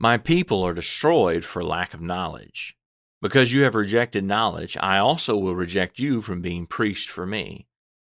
[0.00, 2.76] My people are destroyed for lack of knowledge.
[3.20, 7.66] Because you have rejected knowledge, I also will reject you from being priest for me.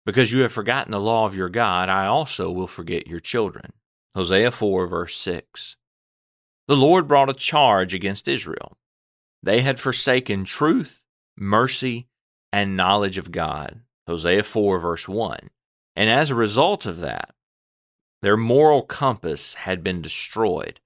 [0.06, 3.72] Because you have forgotten the law of your God, I also will forget your children.
[4.14, 5.76] Hosea 4, verse 6.
[6.68, 8.76] The Lord brought a charge against Israel.
[9.42, 11.02] They had forsaken truth,
[11.36, 12.06] mercy,
[12.52, 13.80] and knowledge of God.
[14.06, 15.50] Hosea 4, verse 1.
[15.96, 17.34] And as a result of that,
[18.20, 20.78] their moral compass had been destroyed.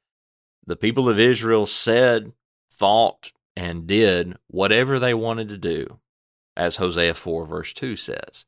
[0.67, 2.33] The people of Israel said,
[2.71, 6.01] thought, and did whatever they wanted to do,
[6.57, 8.45] as Hosea 4, verse 2 says.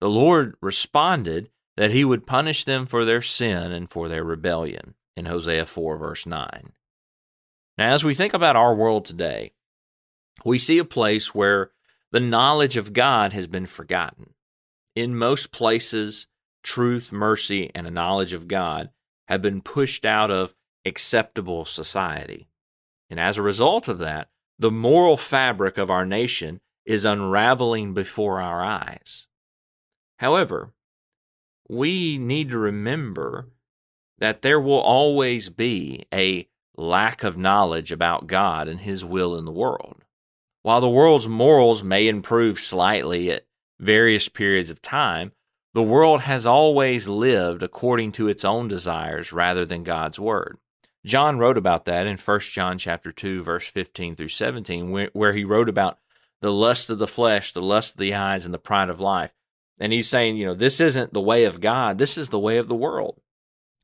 [0.00, 4.94] The Lord responded that he would punish them for their sin and for their rebellion
[5.16, 6.72] in Hosea 4, verse 9.
[7.78, 9.52] Now, as we think about our world today,
[10.44, 11.70] we see a place where
[12.10, 14.34] the knowledge of God has been forgotten.
[14.94, 16.26] In most places,
[16.62, 18.90] truth, mercy, and a knowledge of God
[19.28, 20.54] have been pushed out of
[20.84, 22.48] acceptable society.
[23.10, 24.28] And as a result of that,
[24.58, 29.26] the moral fabric of our nation is unraveling before our eyes.
[30.18, 30.72] However,
[31.68, 33.48] we need to remember
[34.18, 39.44] that there will always be a lack of knowledge about God and His will in
[39.44, 40.04] the world.
[40.62, 43.46] While the world's morals may improve slightly at
[43.80, 45.32] various periods of time,
[45.74, 50.58] the world has always lived according to its own desires rather than God's word.
[51.04, 55.44] John wrote about that in 1 John chapter 2 verse 15 through 17 where he
[55.44, 55.98] wrote about
[56.40, 59.32] the lust of the flesh, the lust of the eyes and the pride of life.
[59.78, 62.58] And he's saying, you know, this isn't the way of God, this is the way
[62.58, 63.20] of the world.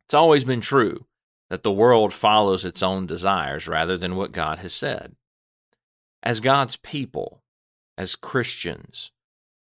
[0.06, 1.06] It's always been true
[1.50, 5.16] that the world follows its own desires rather than what God has said.
[6.22, 7.42] As God's people,
[7.96, 9.12] as Christians,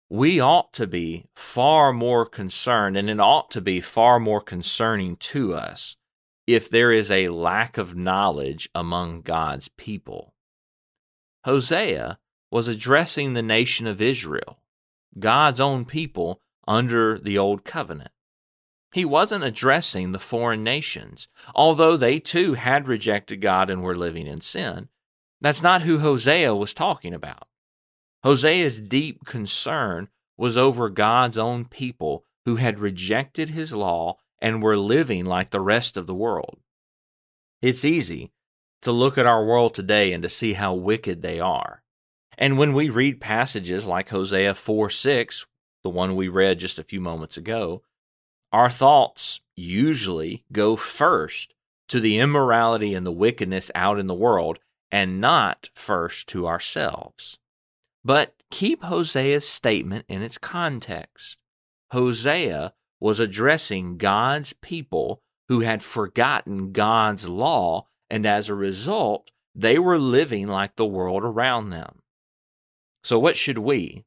[0.09, 5.15] we ought to be far more concerned, and it ought to be far more concerning
[5.17, 5.95] to us
[6.55, 10.33] if there is a lack of knowledge among God's people.
[11.45, 12.19] Hosea
[12.51, 14.61] was addressing the nation of Israel,
[15.17, 18.11] God's own people under the Old Covenant.
[18.93, 24.27] He wasn't addressing the foreign nations, although they too had rejected God and were living
[24.27, 24.89] in sin.
[25.39, 27.47] That's not who Hosea was talking about.
[28.23, 34.77] Hosea's deep concern was over God's own people who had rejected his law and were
[34.77, 36.59] living like the rest of the world.
[37.61, 38.31] It's easy
[38.81, 41.83] to look at our world today and to see how wicked they are.
[42.37, 45.45] And when we read passages like Hosea 4 6,
[45.83, 47.83] the one we read just a few moments ago,
[48.51, 51.53] our thoughts usually go first
[51.87, 54.59] to the immorality and the wickedness out in the world
[54.91, 57.37] and not first to ourselves.
[58.03, 61.37] But keep Hosea's statement in its context.
[61.91, 69.77] Hosea was addressing God's people who had forgotten God's law, and as a result, they
[69.77, 72.03] were living like the world around them.
[73.03, 74.05] So, what should we,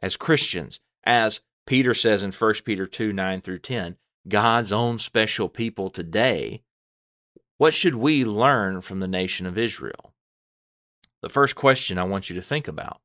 [0.00, 3.96] as Christians, as Peter says in 1 Peter 2 9 through 10,
[4.28, 6.62] God's own special people today,
[7.56, 10.12] what should we learn from the nation of Israel?
[11.22, 13.00] The first question I want you to think about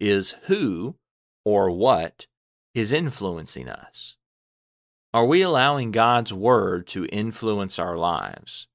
[0.00, 0.96] is who
[1.44, 2.26] or what
[2.74, 4.16] is influencing us?
[5.14, 8.66] Are we allowing God's word to influence our lives?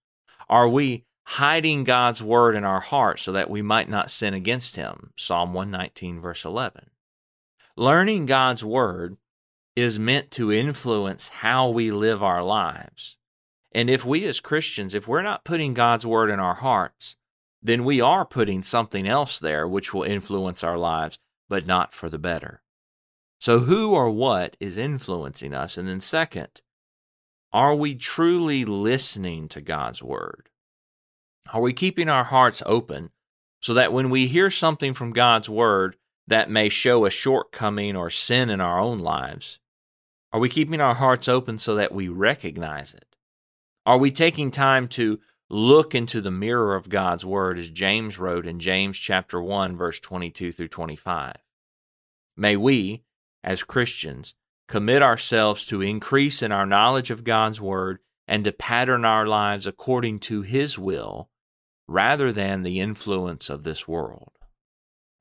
[0.47, 4.75] Are we hiding God's word in our heart so that we might not sin against
[4.75, 5.13] him?
[5.15, 6.91] Psalm 119, verse 11.
[7.75, 9.17] Learning God's word
[9.75, 13.17] is meant to influence how we live our lives.
[13.71, 17.15] And if we as Christians, if we're not putting God's word in our hearts,
[17.63, 21.17] then we are putting something else there which will influence our lives,
[21.49, 22.61] but not for the better.
[23.39, 25.77] So, who or what is influencing us?
[25.77, 26.61] And then, second,
[27.53, 30.49] are we truly listening to God's word?
[31.53, 33.11] Are we keeping our hearts open
[33.61, 35.97] so that when we hear something from God's word
[36.27, 39.59] that may show a shortcoming or sin in our own lives,
[40.33, 43.15] are we keeping our hearts open so that we recognize it?
[43.85, 48.45] Are we taking time to look into the mirror of God's word as James wrote
[48.45, 51.37] in James chapter 1 verse 22 through 25?
[52.35, 53.03] May we
[53.47, 54.35] as Christians,
[54.67, 59.65] commit ourselves to increase in our knowledge of God's Word and to pattern our lives
[59.65, 61.29] according to His will
[61.87, 64.33] rather than the influence of this world.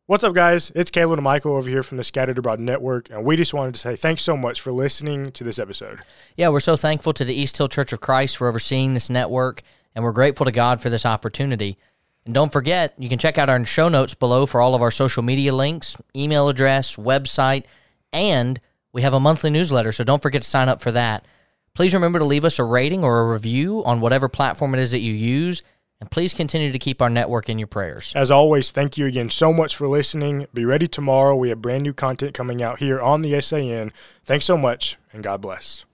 [0.06, 0.72] What's up, guys?
[0.74, 3.74] It's Caleb and Michael over here from the Scattered Abroad Network, and we just wanted
[3.74, 6.00] to say thanks so much for listening to this episode.
[6.36, 9.62] Yeah, we're so thankful to the East Hill Church of Christ for overseeing this network,
[9.94, 11.78] and we're grateful to God for this opportunity.
[12.24, 14.90] And don't forget, you can check out our show notes below for all of our
[14.90, 17.66] social media links, email address, website,
[18.12, 18.60] and
[18.92, 21.26] we have a monthly newsletter, so don't forget to sign up for that.
[21.74, 24.92] Please remember to leave us a rating or a review on whatever platform it is
[24.92, 25.62] that you use.
[26.00, 28.12] And please continue to keep our network in your prayers.
[28.14, 30.46] As always, thank you again so much for listening.
[30.52, 31.34] Be ready tomorrow.
[31.34, 33.92] We have brand new content coming out here on the SAN.
[34.26, 35.86] Thanks so much, and God bless.